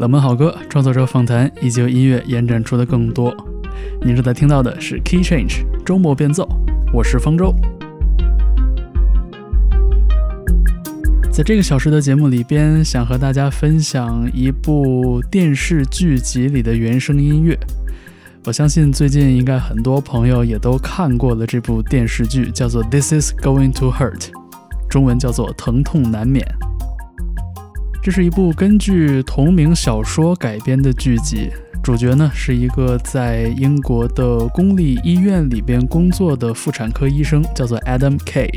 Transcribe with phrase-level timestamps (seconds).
[0.00, 3.36] 冷门好歌、创作者访谈以及音乐延展出的更多。
[4.00, 6.48] 您正在听到的是 Key Change 周末变奏，
[6.90, 7.54] 我是方舟。
[11.30, 17.54] 在这个小时的节目里边，想和大家分享一部电视剧集里的原声音乐。
[18.46, 24.18] 我相信最近应该很多朋友也都看过了这部电视剧，叫做《This Is Going to Hurt》，
[24.88, 26.42] 中文叫做《疼痛难免》。
[28.02, 31.50] 这是一部根据同名小说改编的剧集，
[31.82, 38.50] 主角呢是一个在英国的公立医院里边工作的妇产科医生，叫做 Adam K。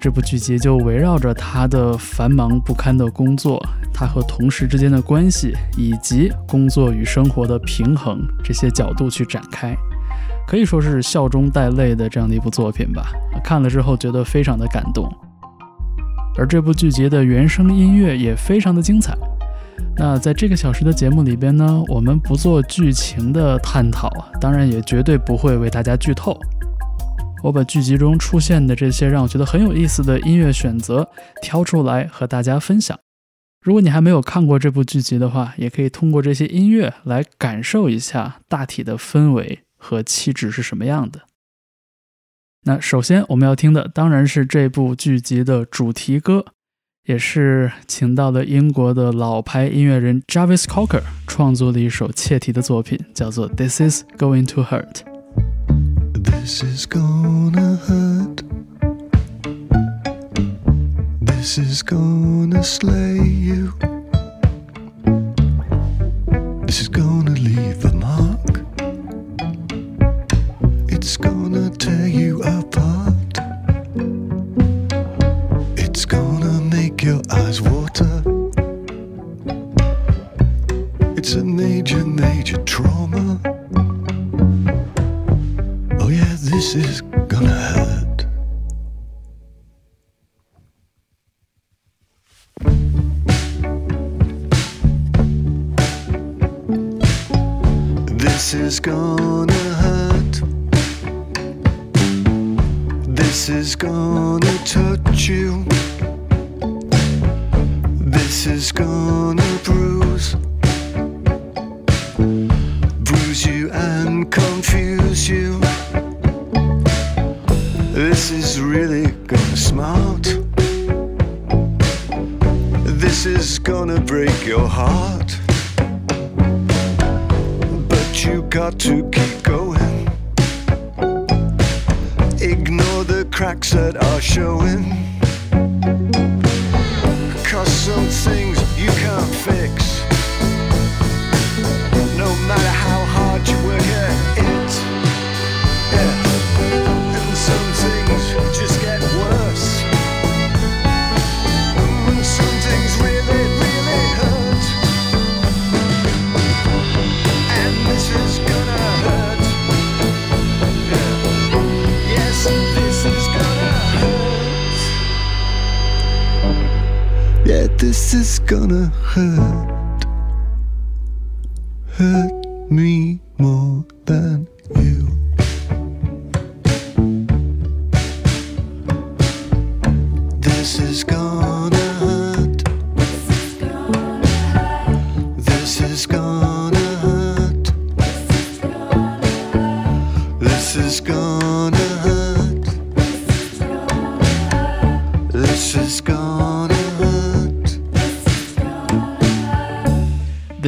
[0.00, 3.60] 这部剧集就围绕着他的繁忙不堪的工作，
[3.92, 9.76] 他和同事之间的关系，以及工作与生活的平衡这些角度去展开，
[10.46, 13.10] 可以说是笑中带泪的这样的一部作品吧。
[13.42, 15.12] 看了之后觉得非常的感动。
[16.36, 19.16] 而这部剧集的原声音乐也非常的精彩。
[19.96, 26.38] 那在这个小时的节目里边呢，我们不做剧情的探讨，当然也绝对不会为大家剧透。
[27.42, 31.08] 我把剧集中出现的这些让我觉得很有意思的音乐选择
[31.40, 32.98] 挑出来和大家分享。
[33.62, 41.20] 如果你还没有看过这部剧集的话，也可以通过这些音乐来感受一下大体的氛围和气质是什么样的。
[42.64, 46.44] 那首先我们要听的当然是这部剧集的主题歌，
[47.06, 54.92] 也是请到了英国的老牌音乐人 Jarvis Cocker 创作的一首切题的作品，叫做《This Is Going to Hurt》。
[56.22, 58.44] This is gonna hurt.
[61.24, 63.72] This is gonna slay you.
[66.66, 67.89] This is gonna leave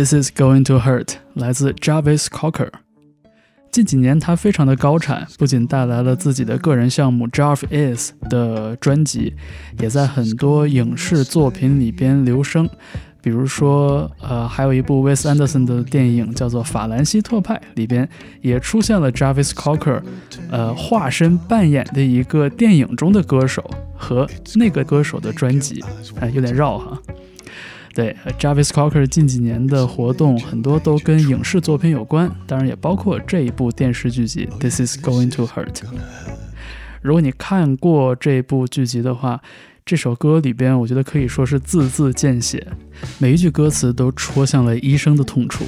[0.02, 2.70] This is going to hurt，来自 Jarvis Cocker。
[3.70, 9.34] 近几年，他非常的高产，不仅带来了自己的个人项目《Jarvis》的专辑，
[9.78, 12.68] 也在很多影视作品里边留声。
[13.22, 18.08] 比如说，呃，还有一部 Wes Anderson 的电影叫做《法兰西特派》，里边
[18.40, 20.02] 也出现了 Jarvis Cocker，
[20.50, 25.80] 呃，化身扮演的一个电影中的歌手和那个歌手的专辑，
[26.18, 26.98] 哎、有点绕哈。
[27.94, 35.72] 对，Jarvis Cocker 近几年的活动很多都跟影视作品有关，当然也包括这一部电视剧集《This Is Going to Hurt》。
[37.02, 39.42] 如果你看过这部剧集的话，
[39.84, 42.66] 这首歌里边我觉得可以说是字字见血，
[43.18, 45.64] 每一句歌词都戳向了医生的痛处。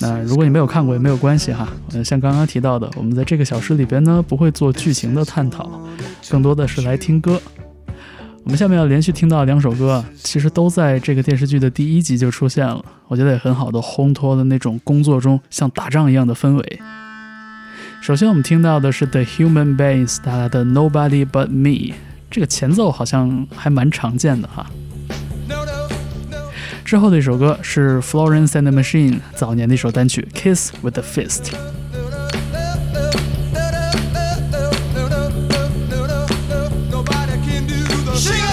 [0.00, 5.80] 那如果你没有看过也没有关系哈，呃，像刚刚提到的，我们在这个小时里边呢不会做剧情的探讨，
[6.30, 7.40] 更多的是来听歌。
[8.48, 16.80] 我们下面要连续听到两首歌，其实都在这个电视剧的第一集就出现了，我觉得也很好的烘托了那种工作中像打仗一样的氛围。
[18.00, 21.94] 首先我们听到的是 The Human Beings 带来的 Nobody But Me，
[22.30, 24.64] 这个前奏好像还蛮常见的哈。
[26.86, 31.52] 之后的一首歌是 Florence and the Machine 早年的一首单曲 Kiss with a Fist。
[38.18, 38.47] Sing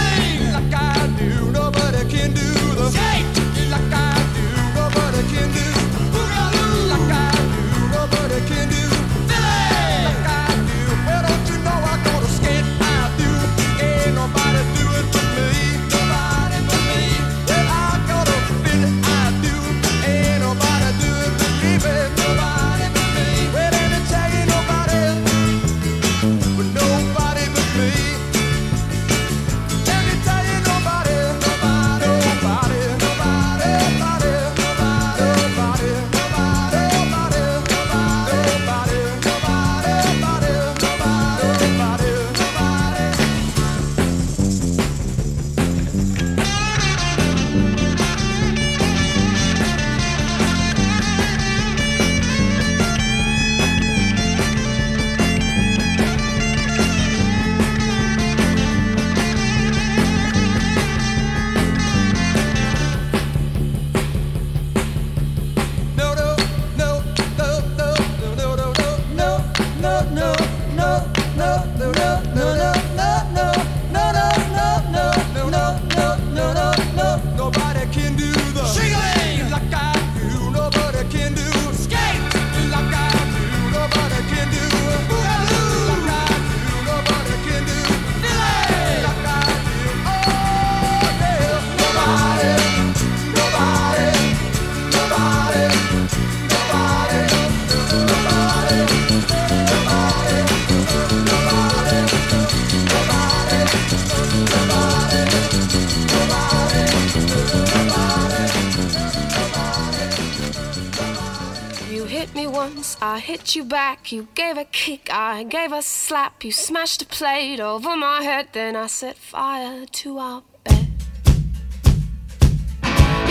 [112.25, 114.11] hit me once, I hit you back.
[114.11, 116.43] You gave a kick, I gave a slap.
[116.43, 120.87] You smashed a plate over my head, then I set fire to our bed.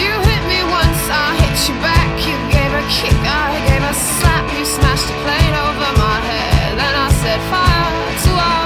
[0.03, 2.13] You hit me once, I hit you back.
[2.29, 4.47] You gave a kick, I gave a slap.
[4.59, 8.64] You smashed a plate over my head, then I set fire to our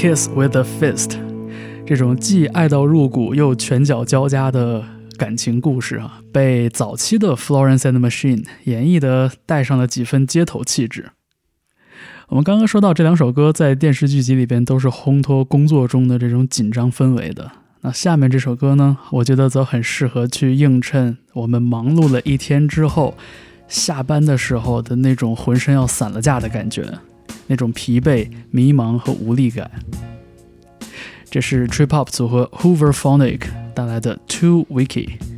[0.00, 1.18] Kiss with a Fist，
[1.84, 4.84] 这种既爱到入骨又拳脚交加的
[5.16, 11.10] 感情故事啊，被早期的 Florence and the Machine 演绎的带上了几分街头气质。
[12.28, 17.50] 我们刚刚说到这两首歌在电视剧集里边都是烘托工作中的这种紧张氛围的。
[17.80, 23.16] 那下面这首歌呢，我觉得则很适合去映衬我们忙碌了一天之后，
[23.66, 26.88] 下班的时候的那种浑身要散了架的感觉，
[27.46, 29.70] 那种疲惫、迷茫和无力感。
[31.30, 33.42] 这是 Trip Hop 组合 Hoover Phonic
[33.74, 35.37] 带来的 Too Wiki。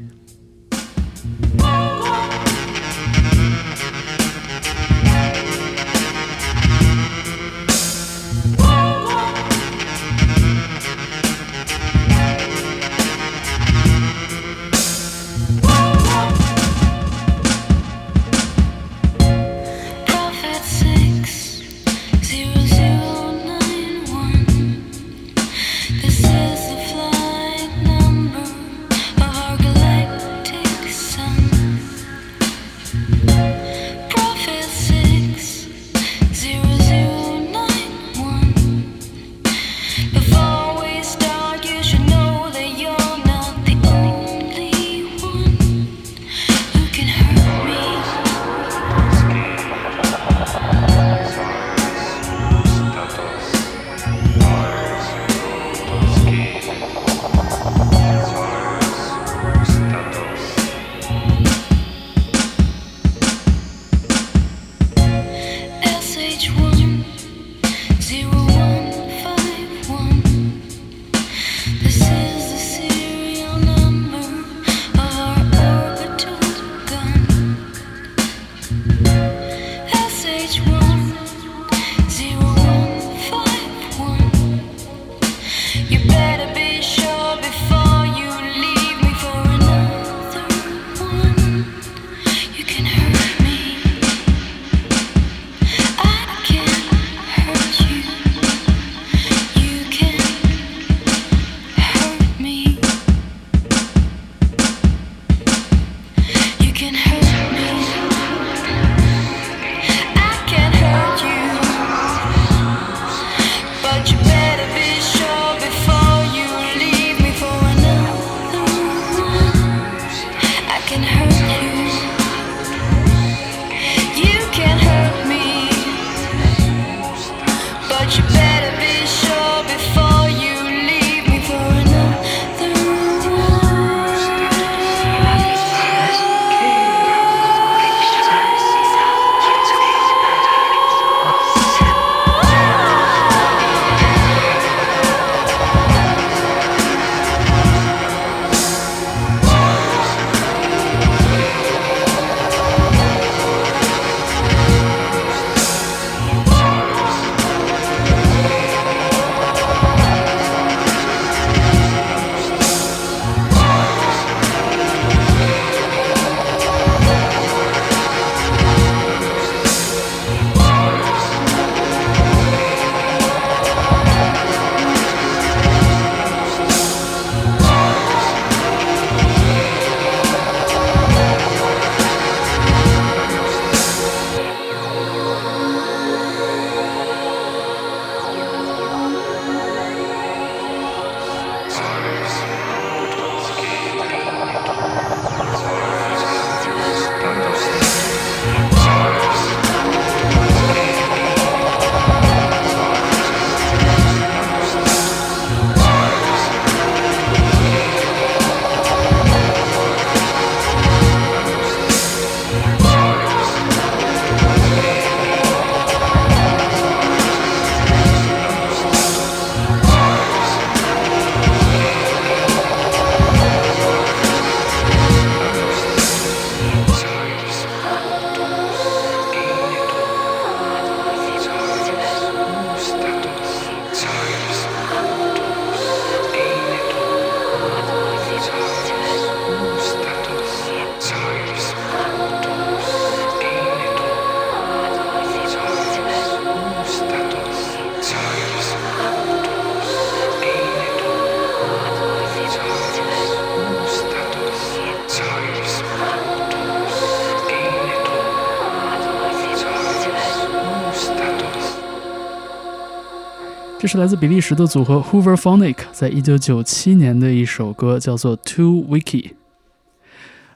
[263.90, 269.02] 是来自比利时的组合 Hoover Phonic 在一九九七年的一首歌，叫做《Two Wiki》。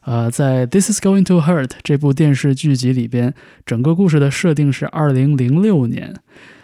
[0.03, 3.35] 呃，在《This Is Going to Hurt》这部电视剧集里边，
[3.67, 6.15] 整个故事的设定是二零零六年，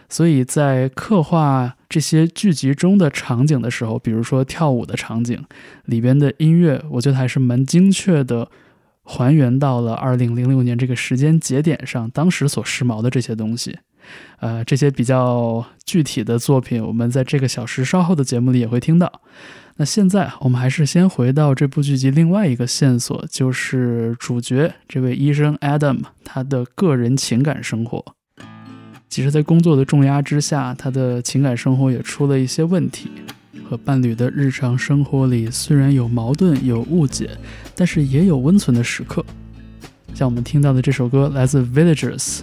[0.08, 5.44] 所以在刻画这些剧集中的场景的时候，比如说跳舞的场景
[5.86, 8.48] 里边的音乐，我觉得还是蛮精确的
[9.02, 13.76] 还原到了二零零六年这个时间节点上，当时所时髦的这些东西。
[14.38, 19.20] 呃，这些比较具体的作品，我们在这个小时稍后的节目里也会听到。
[19.76, 28.04] 那现在我们还是先回到这部剧集另外一个线索，就是主角这位医生 Adam 他的个人情感生活。
[29.08, 33.10] 其实，在工作的重压之下，他的情感生活也出了一些问题。
[33.68, 37.30] 和伴侣的日常生活里，虽然有矛盾、有误解，
[37.76, 39.24] 但是也有温存的时刻。
[40.12, 42.40] 像我们听到的这首歌来自 Villagers，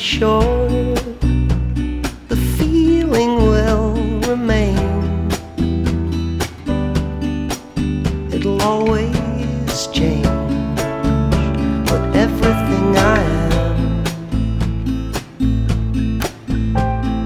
[0.00, 0.68] sure
[2.28, 3.92] the feeling will
[4.26, 4.78] remain?
[8.32, 10.24] it'll always change.
[11.84, 13.20] But everything I
[13.52, 13.72] am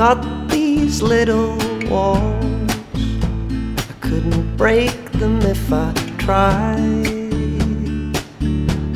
[0.00, 1.58] Got these little
[1.90, 7.04] walls, I couldn't break them if I tried.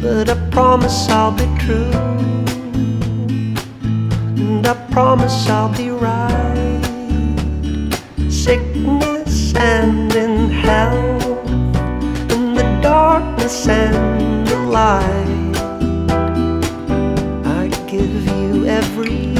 [0.00, 1.92] But I promise I'll be true,
[4.40, 6.80] and I promise I'll be right.
[8.30, 11.50] Sickness and in health,
[12.32, 15.54] in the darkness and the light.
[17.44, 19.33] I give you every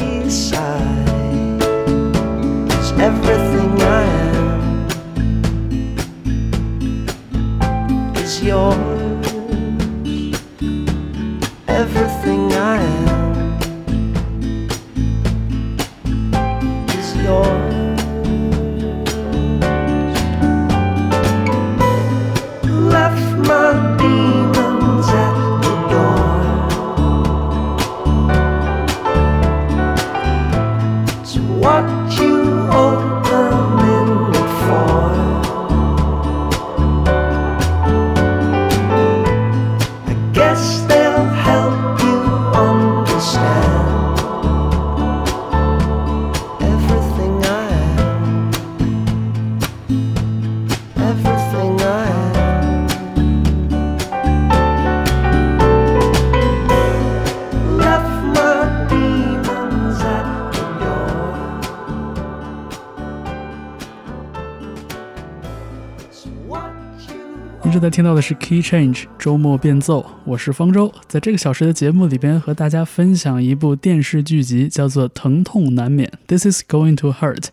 [67.75, 77.47] 正在听到的是 Key Change 周末变奏，我是方舟，在这个小时的节目里边和大家分享一部电视剧集，叫做《疼痛难免》（This is Going to Hurt），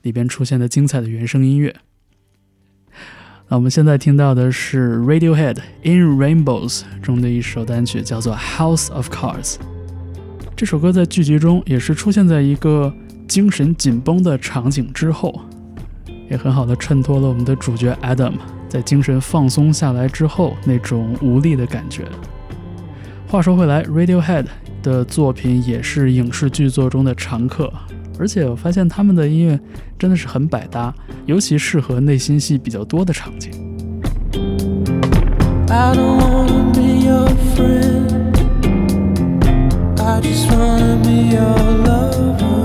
[0.00, 1.76] 里边出现的精彩的原声音乐。
[3.48, 9.56] 那我们现在听到的是 Radiohead in Rainbows 中的一首单曲，叫做《House of Cards》。
[10.56, 12.90] 这首歌在剧集中也是出现在一个
[13.28, 15.38] 精神紧绷的场景之后，
[16.30, 18.32] 也很好的衬托了我们的主角 Adam
[18.70, 22.04] 在精神放松下来之后那种无力的感觉。
[23.26, 24.46] 话说回来，Radiohead
[24.82, 27.72] 的作品也是影视剧作中的常客，
[28.18, 29.58] 而且我发现他们的音乐
[29.98, 30.94] 真的是很百搭，
[31.26, 33.50] 尤其适合内心戏比较多的场景。
[35.68, 38.36] I don't wanna be your friend.
[39.98, 42.59] I just wanna be your lover.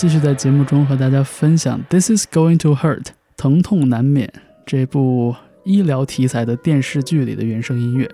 [0.00, 3.02] 继续在节目中和大家分享《This Is Going to Hurt》
[3.36, 4.32] 疼痛难免
[4.64, 8.10] 这部医疗题材的电视剧里的原声音乐。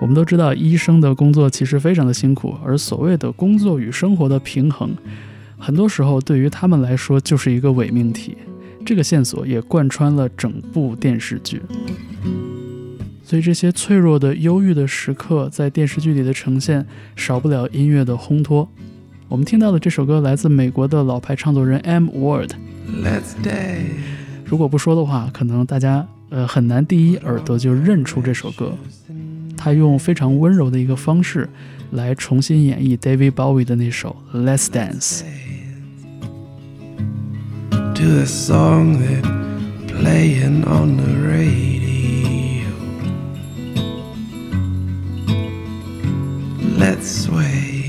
[0.00, 4.94] 我们都知道，医生的工作其实非常的辛苦，而所谓的工作与生活的平衡，
[5.58, 8.38] 很多时候对于他们来说就是一个伪命题。
[8.86, 11.60] 这个线索也贯穿了整部电视剧。
[13.24, 16.86] 所以这些脆弱的、忧郁的时刻，在电视剧里的呈现，
[17.16, 18.68] 少不了音乐的烘托。
[19.30, 22.08] 我们听到的这首歌来自美国的老牌唱作人 M.
[22.10, 22.50] Ward。
[22.92, 23.92] Let's dance.
[24.44, 28.76] 如果不说的话，可能大家呃很难第一耳朵就认出这首歌。
[29.56, 31.48] 他用非常温柔的一个方式
[31.92, 35.20] 来重新演绎 David Bowie 的那首《Let's Dance》。
[37.94, 39.22] to the song that
[39.86, 42.66] playing on the radio.
[46.76, 47.79] Let's sway.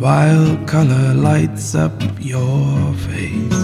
[0.00, 3.62] Wild color lights up your face.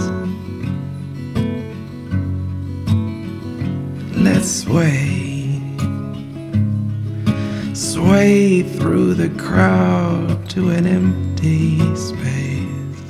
[4.15, 5.59] Let's sway.
[7.73, 13.01] Sway through the crowd to an empty space.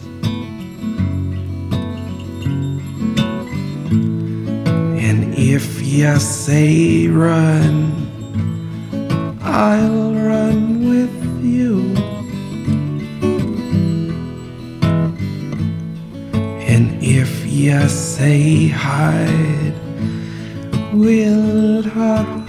[5.03, 7.91] And if you say run,
[9.41, 11.96] I'll run with you.
[17.57, 19.73] You say hide,
[20.93, 22.45] we'll hide.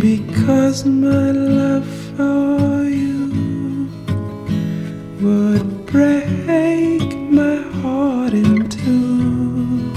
[0.00, 3.88] Because my love for you
[5.20, 9.92] would break my heart in two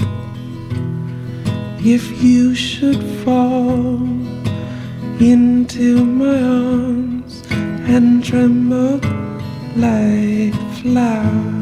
[1.84, 3.98] if you should fall
[5.20, 9.19] into my arms and tremble
[9.76, 10.54] like
[10.84, 11.59] a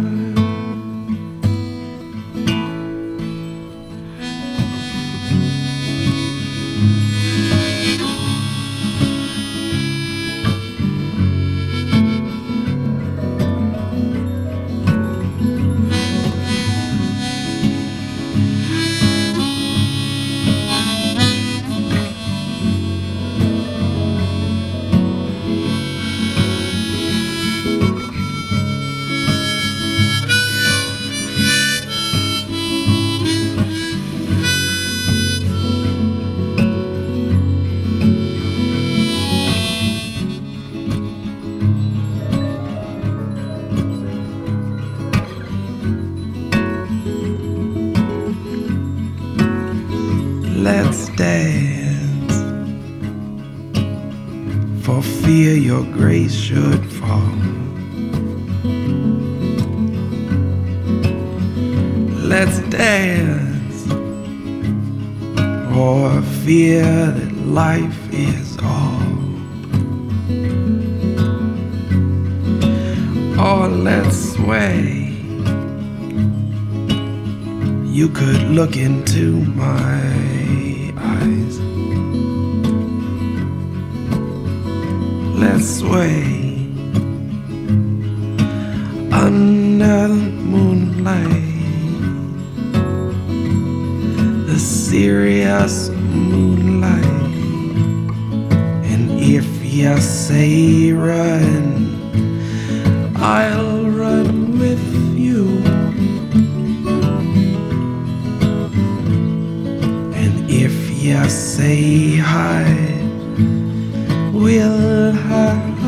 [95.49, 97.05] serious moonlight.
[98.85, 101.97] And if you say run,
[103.17, 104.85] I'll run with
[105.17, 105.47] you.
[110.23, 113.01] And if you say hide,
[114.35, 115.79] we'll hide.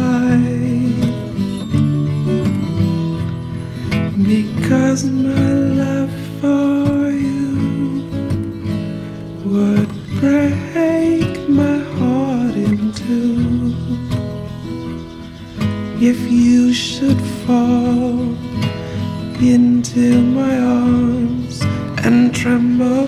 [4.26, 5.49] Because my
[17.50, 18.20] fall
[19.42, 21.60] into my arms
[22.06, 23.06] and tremble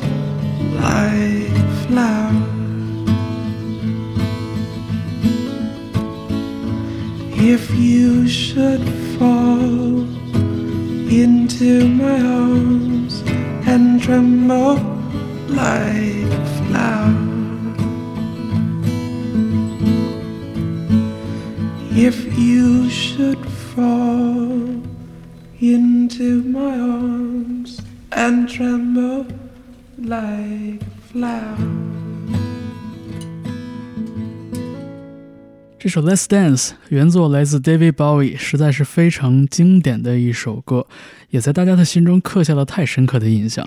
[0.87, 2.49] like a flower.
[7.55, 8.85] If you should
[9.17, 9.95] fall
[11.23, 13.15] into my arms
[13.73, 14.82] and tremble
[28.25, 29.27] and tremble
[29.99, 30.81] like
[31.11, 31.57] flower.
[35.77, 40.87] 这首《Let's Dance》原作来自 David Bowie，实在是非常经典的一首歌，
[41.31, 43.67] 也在大家的心中刻下了太深刻的印象。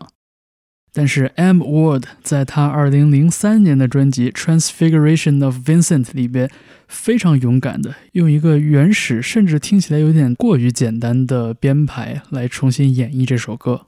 [0.94, 1.62] 但是 M.
[1.62, 6.50] Ward 在他2003年的专辑《Transfiguration of Vincent》里边，
[6.88, 13.88] 非常勇敢的用一个原始甚至听起来有点过于简单的编排来重新演绎这首歌，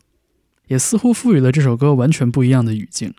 [0.68, 3.14] 也似乎赋予了这首歌完全不一样的语境。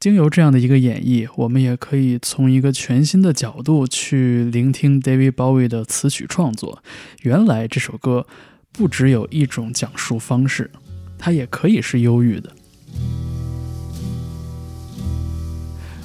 [0.00, 6.82] 经由这样的一个演绎，我们也可以从一个全新的角度去聆听 David Bowie 的词曲创作。
[7.22, 8.24] 原来这首歌
[8.70, 10.70] 不只有一种讲述方式，
[11.18, 12.52] 它也可以是忧郁的。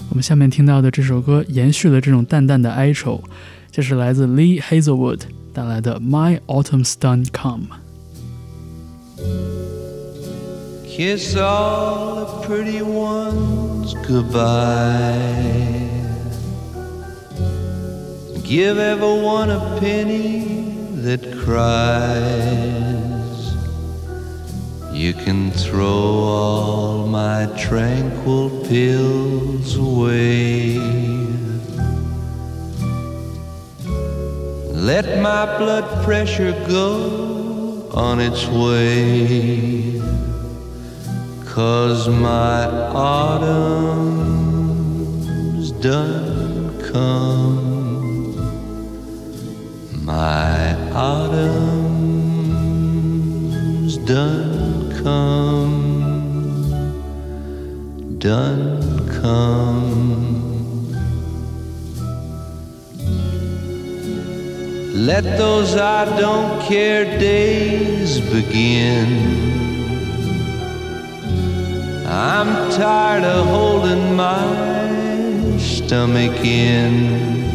[0.10, 3.24] 我们下面听到的这首歌延续了这种淡淡的哀愁，
[3.72, 5.22] 这是来自 Lee Hazelwood
[5.54, 7.68] 带来的《My Autumn's Done Come》。
[10.96, 15.90] Kiss all the pretty ones goodbye.
[18.44, 22.22] Give everyone a penny that cries.
[24.94, 30.78] You can throw all my tranquil pills away.
[34.72, 40.04] Let my blood pressure go on its way.
[41.54, 43.70] Cause my autumn's
[45.74, 48.34] done come.
[50.04, 51.54] My autumn's
[53.98, 55.78] done come.
[58.18, 60.34] Done come.
[65.06, 69.63] Let those I don't care days begin.
[72.06, 77.54] I'm tired of holding my stomach in.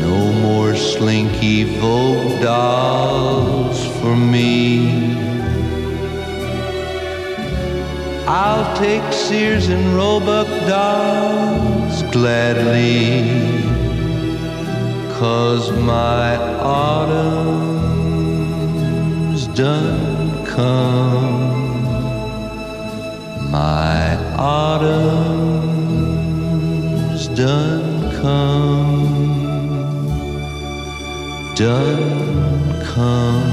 [0.00, 5.16] No more slinky Vogue dolls for me.
[8.26, 13.24] I'll take Sears and Roebuck dolls gladly.
[15.20, 17.76] Cause my autumn's
[19.48, 21.19] done come.
[23.50, 24.86] My autumn's
[27.28, 29.10] done come.
[31.56, 33.49] Done come.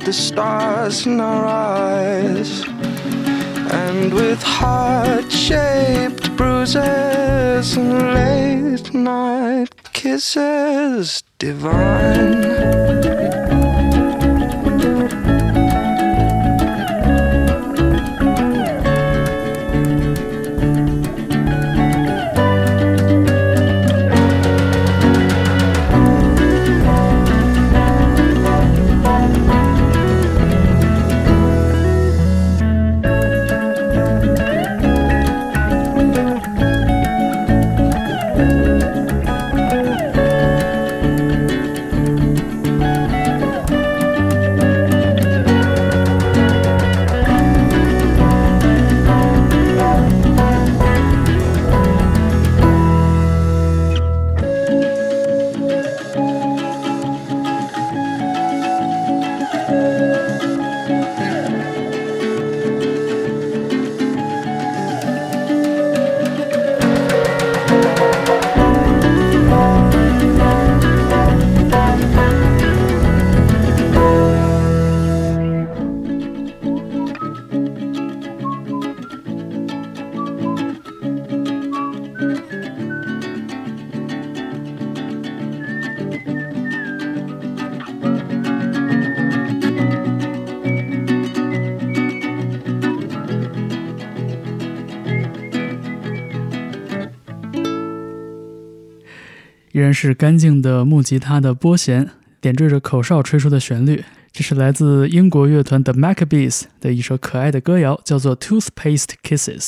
[0.05, 2.63] The stars in our eyes.
[3.73, 12.54] And with heart shaped bruises and late night kisses divine.
[99.75, 102.09] 依然是干净的木吉他的拨弦，
[102.39, 104.05] 点缀着口哨吹出的旋律。
[104.31, 109.59] 这是来自英国乐团 The Maccabees 的一首可爱的歌谣，叫做《Toothpaste Kisses》。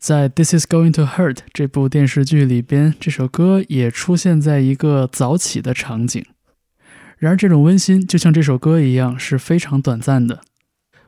[0.00, 6.26] 在《This Is Going to Hurt》这部电视剧里边，这首歌也出现在一个早起的场景。
[7.18, 10.40] 然而，这种温馨就像这首歌一样，是非常短暂的。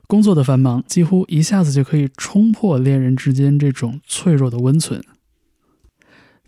[0.06, 5.02] 工作的繁忙几乎一下子就可以冲破恋人之间这种脆弱的温存。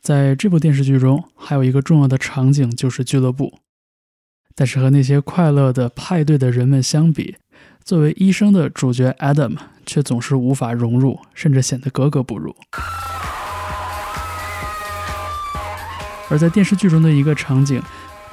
[0.04, 3.54] 在这部电视剧中，还有一个重要的场景就是俱乐部。
[4.54, 7.36] 但是和那些快乐的派对的人们相比，
[7.82, 12.54] 作为医生的主角 Adam 却总是无法融入，甚至显得格格不入。
[16.28, 17.82] 而在电视剧中的一个场景，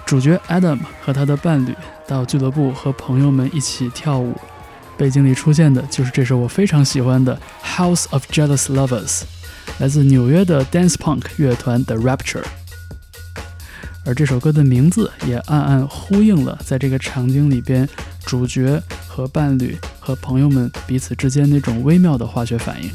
[0.05, 1.73] 主角 Adam 和他的伴侣
[2.05, 4.35] 到俱乐部和朋友们一起跳舞，
[4.97, 9.21] 背景里出现的就是这首我非常喜欢的《House of Jealous Lovers》。
[9.79, 12.43] 来自纽约的 dance punk 乐团 The Rapture，
[14.05, 17.87] 而这首歌的名字也暗暗呼应了在这个场景里边
[18.23, 22.89] 主角和伴侣和朋友们彼此之间那种微妙的化学反应。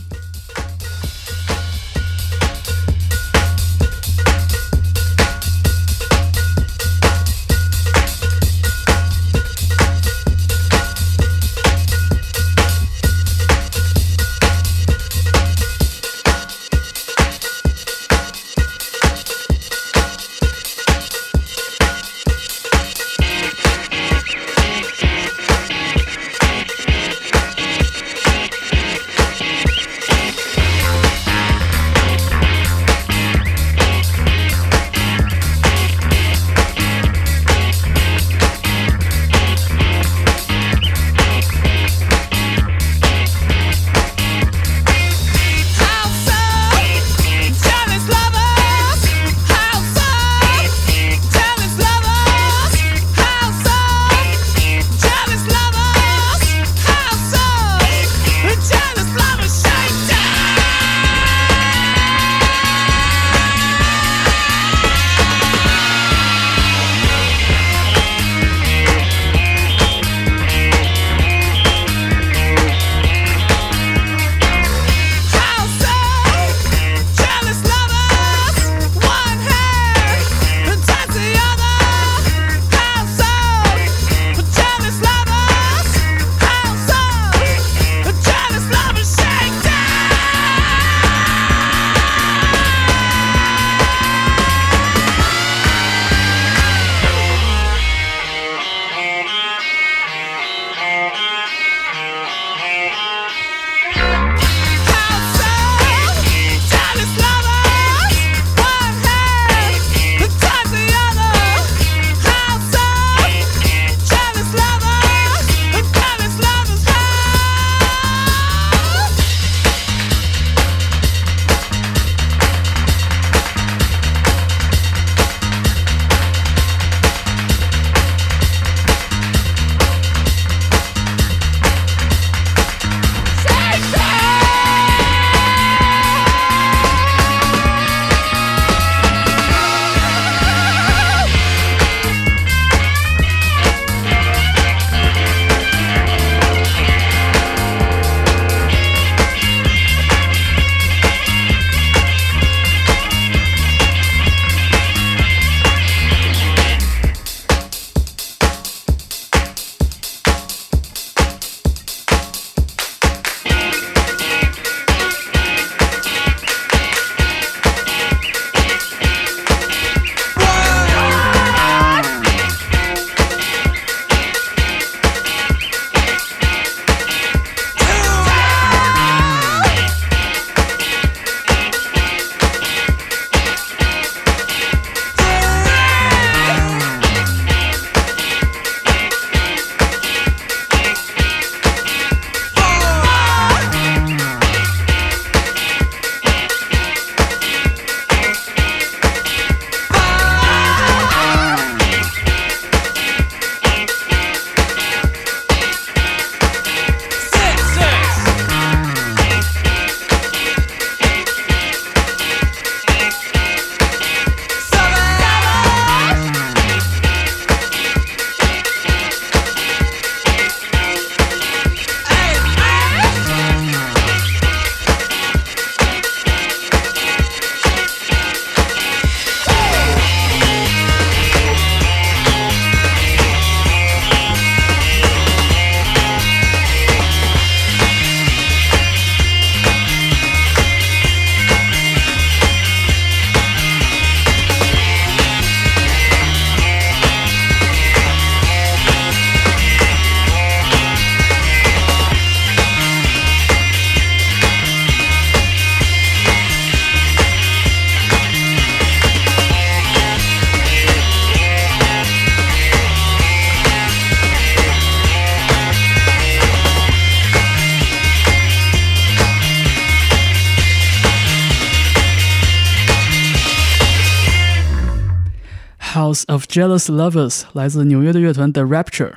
[276.57, 279.13] Jealous Lovers 来自纽约的乐团 The Rapture，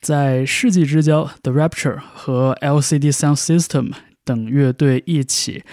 [0.00, 3.92] 在世纪之交，The Rapture 和 LCD Sound System
[4.24, 5.64] 等乐队一起，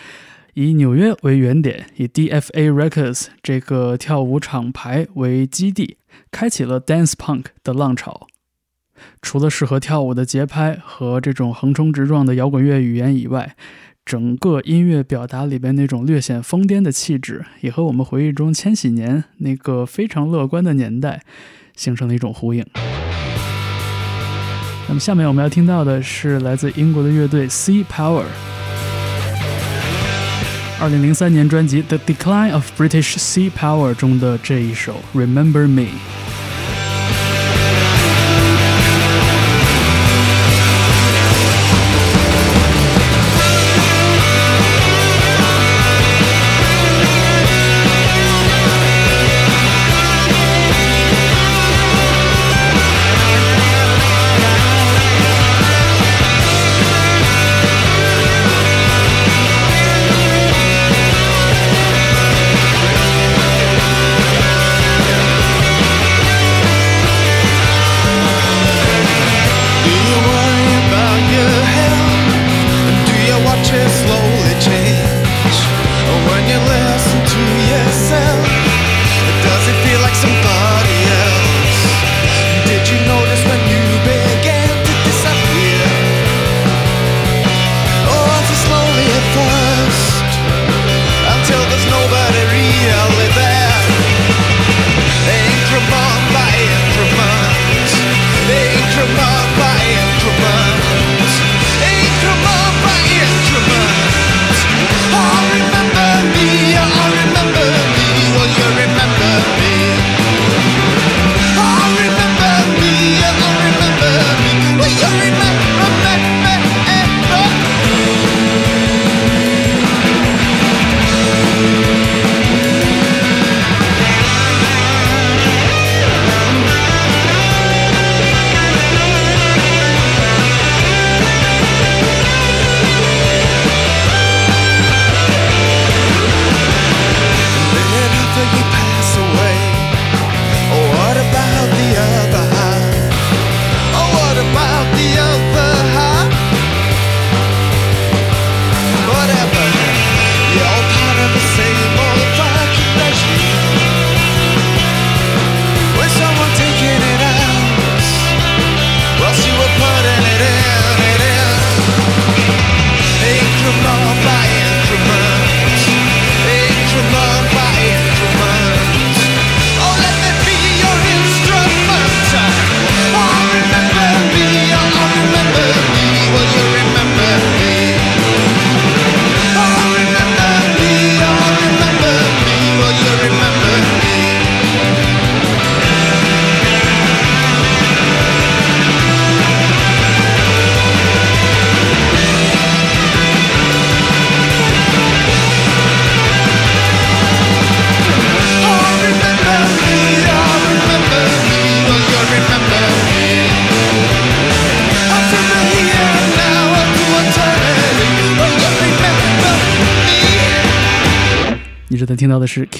[0.55, 5.95] 以纽约为原点，以 DFA Records 这个跳舞厂牌为基地，
[6.29, 8.27] 开启了 Dance Punk 的浪潮。
[9.21, 13.55] 除了适合跳舞的节拍和这种横冲直撞的摇滚乐语言以外，
[14.05, 21.21] 整个音乐表达里边那种略显疯癫的气质，也和我们回忆中千禧年那个非常乐观的年代
[21.75, 22.65] 形成了一种呼应。
[24.89, 28.25] 那么下面我们要听到的是来自英国的乐队 Sea Power，
[30.81, 35.83] 二零零三年专辑《The Decline of British Sea Power》中的这一首《Remember Me》。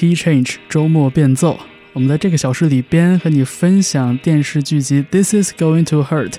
[0.03, 1.57] Key Change 周末变奏。
[1.93, 6.31] 我们在这个小时里边和你分享电视剧集《This Is Going to Hurt》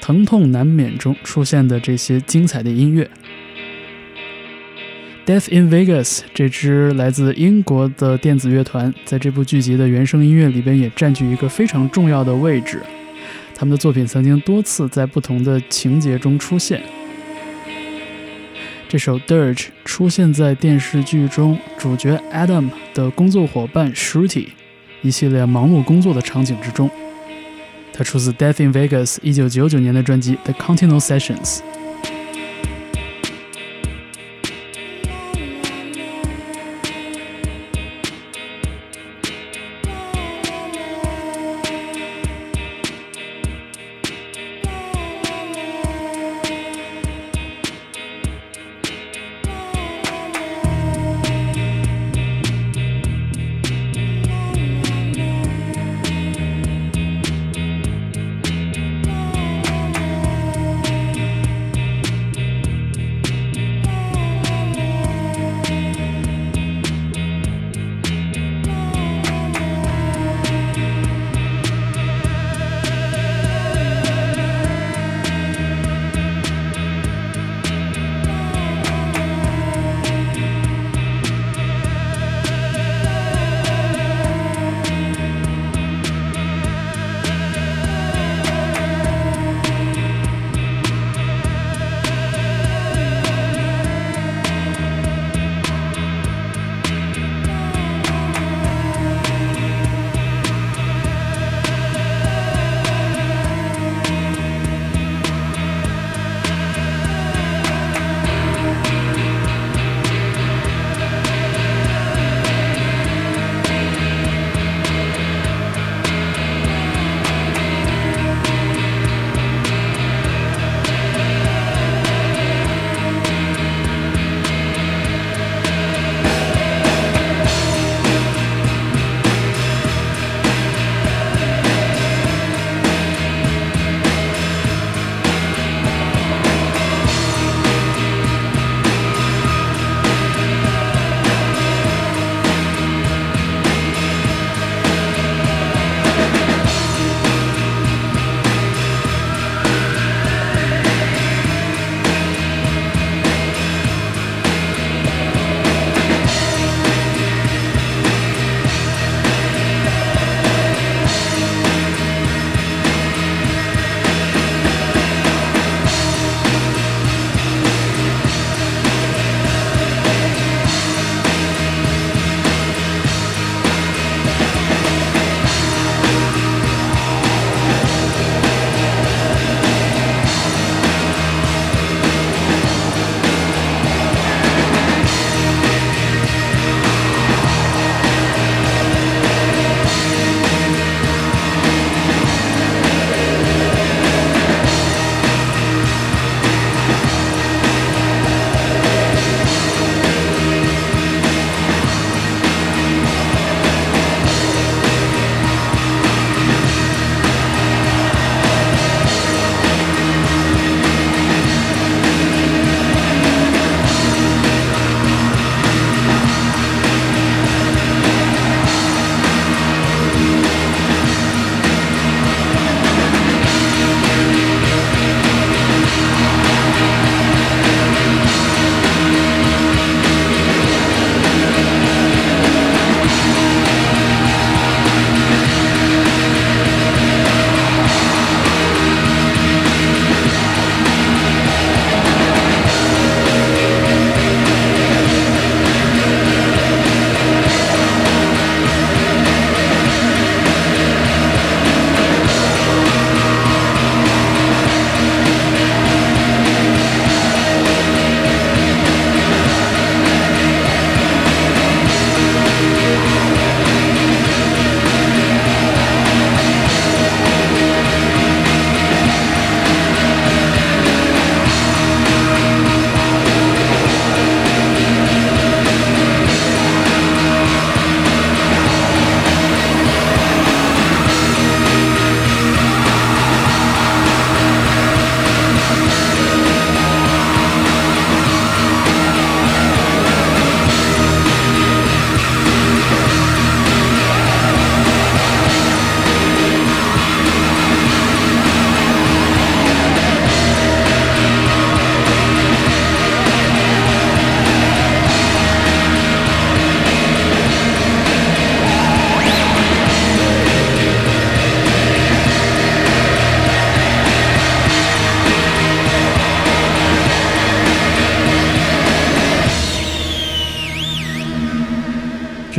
[0.00, 3.08] 疼痛难免中出现的这些精彩的音乐。
[5.24, 12.82] Death in Vegas 这支来自英国的电子乐团，在这部剧集的原声音乐里边也占据一个非常重要的位置。
[13.54, 16.82] 他们的作品曾经多次在不同的情节中出现。
[18.92, 24.48] 这首 Dirge 出现在电视剧中主角 Adam 的工作伙伴 Shruti
[25.00, 26.90] 一系列忙碌工作的场景之中。
[27.90, 31.60] 它出自 Death in Vegas 一九九九年的专辑《The Continental Sessions》。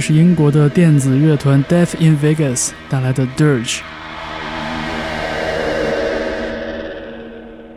[0.05, 3.79] 是英国的电子乐团 Death in Vegas 带来的 Dirge。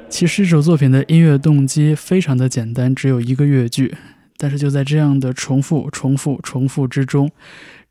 [0.08, 3.94] 其实这首作品的音乐动机非常的简单，只有一个乐句，
[4.38, 7.30] 但是就在这样的重复、重复、重复之中，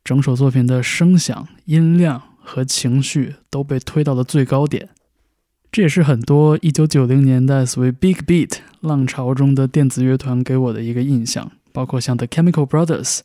[0.04, 4.90] 整首作品的声响、音量和情绪都被推到了最高点。
[5.72, 13.20] 这也是很多1990年代所谓 Big Beat 浪潮中的电子乐团给我的一个印象，包括像 The Chemical Brothers，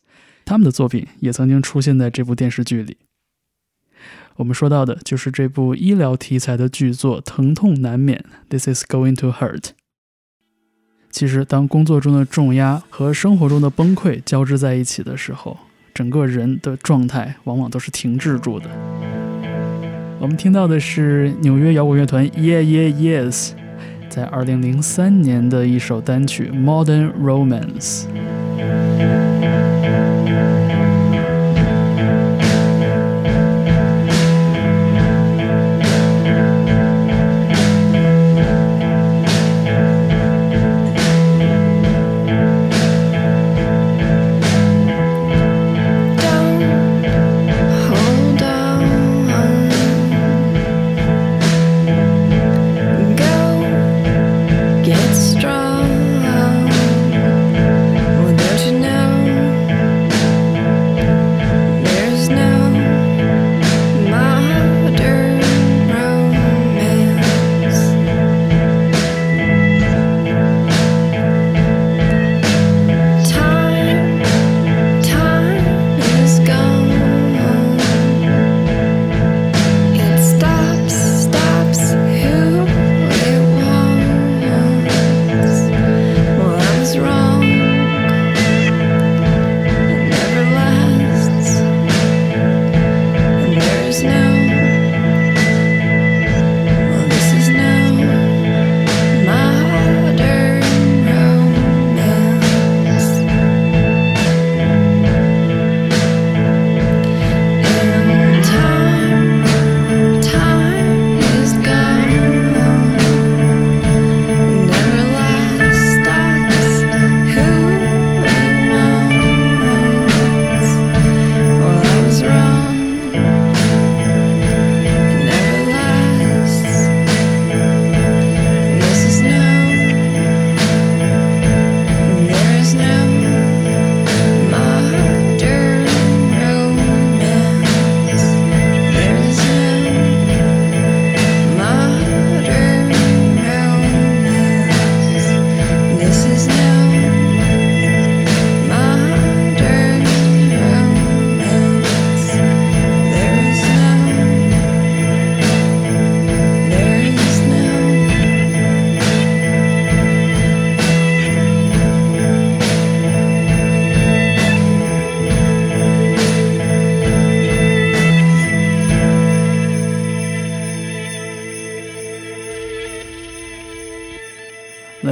[0.46, 2.98] 他们的作品也曾经出现在这部电视剧里。
[4.38, 9.72] 我们说到的就是这部医疗题材的剧作《疼痛难免》，This is going to hurt。
[11.12, 15.58] 其实，当工作中的重压和生活中的崩溃交织在一起的时候，
[15.94, 18.70] 整个人的状态往往都是停滞住的。
[20.20, 23.52] 我们听到的是纽约摇滚乐团 Yeah Yeah Yes
[24.10, 28.04] 在2003年的一首单曲《Modern Romance》。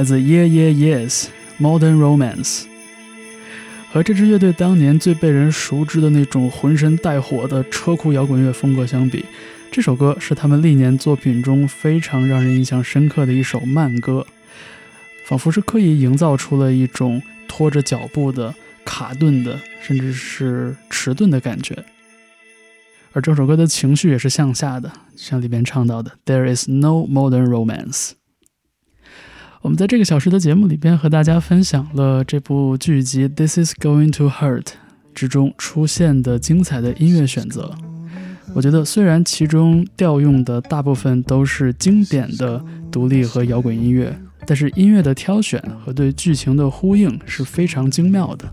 [0.00, 1.26] 来自 Yeah Yeah Yes
[1.60, 2.62] Modern Romance。
[3.92, 9.26] 和这支乐队当年最被人熟知的那种浑身带火的车库摇滚乐风格相比，
[9.70, 14.26] 这首歌是他们历年作品中非常让人印象深刻的一首慢歌，
[15.26, 18.54] 仿佛是刻意营造出了一种拖着脚步的、
[18.86, 21.76] 卡顿的，甚至是迟钝的感觉。
[23.12, 28.12] 而这首歌的情绪也是向下的，像里边唱到的 “There is no modern romance”。
[29.62, 34.62] 我们在这个小时的节目里边和大家分享了这部剧集《This Is Going to Hurt》
[35.14, 37.74] 之中出现的精彩的音乐选择。
[38.54, 48.50] 我觉得虽然其中调用的大部分都是经典的独立和摇滚音乐，但是音乐的挑选和对剧情的呼应是非常精妙的。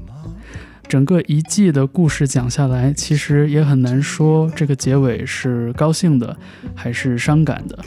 [0.88, 6.36] 整个一季的故事讲下来，其实也很难说这个结尾是高兴的
[6.74, 7.78] 还是伤感的。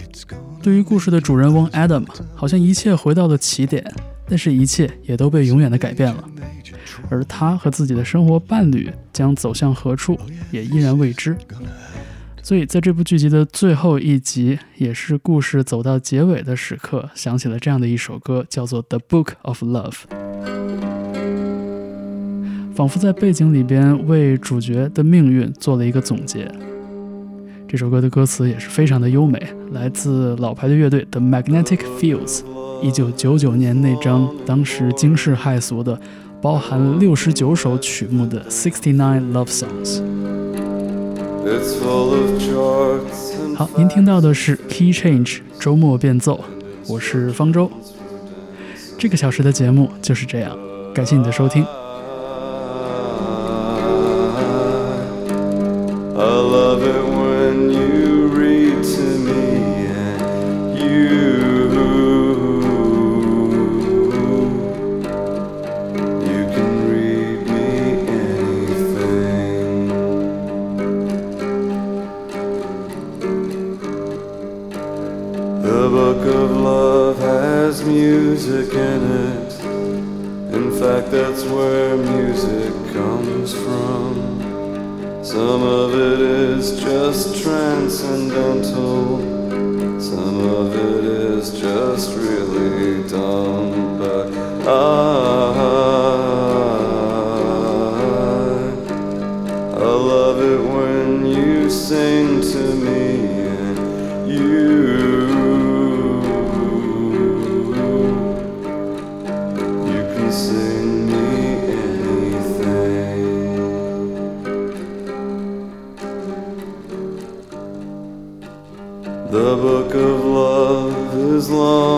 [0.63, 3.83] 对于故事的主人翁 Adam，好像一切回到了起点，
[4.29, 6.25] 但是一切也都被永远的改变了。
[7.09, 10.19] 而他和自己的生活伴侣将走向何处，
[10.51, 11.35] 也依然未知。
[12.43, 19.95] 所以，在这部剧集的最后一集，也是故事走到结尾的时刻，想起了这样的一首歌，叫做《The Book of Love》。
[22.81, 26.51] 仿佛在背景里边为主角的命运做了一个总结。
[27.69, 29.39] 这首歌的歌词也是非常的优美，
[29.73, 32.41] 来自老牌的乐队 The Magnetic Fields，
[32.81, 36.01] 一九九九年那张当时惊世骇俗的
[36.41, 40.01] 包含六十九首曲目的《Sixty Nine Love Songs》。
[43.57, 46.43] 好，您听到的是 Key Change 周末变奏，
[46.89, 47.71] 我是方舟。
[48.97, 50.57] 这个小时的节目就是这样，
[50.95, 51.63] 感谢你的收听。
[75.71, 79.53] The book of love has music in it.
[80.53, 85.23] In fact, that's where music comes from.
[85.23, 89.21] Some of it is just transcendental.
[90.01, 93.97] Some of it is just really dumb.
[93.97, 94.27] But
[94.67, 95.80] I,